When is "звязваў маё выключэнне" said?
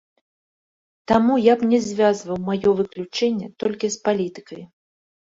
1.87-3.47